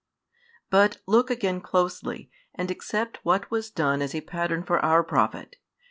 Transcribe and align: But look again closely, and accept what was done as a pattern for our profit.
But 0.71 0.97
look 1.05 1.29
again 1.29 1.61
closely, 1.61 2.31
and 2.55 2.71
accept 2.71 3.19
what 3.23 3.51
was 3.51 3.69
done 3.69 4.01
as 4.01 4.15
a 4.15 4.21
pattern 4.21 4.63
for 4.63 4.83
our 4.83 5.03
profit. 5.03 5.57